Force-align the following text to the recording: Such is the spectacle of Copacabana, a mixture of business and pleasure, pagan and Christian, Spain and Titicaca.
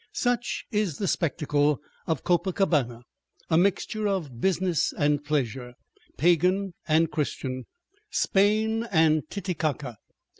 Such 0.13 0.65
is 0.71 0.97
the 0.97 1.07
spectacle 1.07 1.79
of 2.07 2.23
Copacabana, 2.23 3.03
a 3.51 3.57
mixture 3.59 4.07
of 4.07 4.41
business 4.41 4.91
and 4.97 5.23
pleasure, 5.23 5.75
pagan 6.17 6.73
and 6.87 7.11
Christian, 7.11 7.65
Spain 8.09 8.87
and 8.91 9.21
Titicaca. 9.29 9.99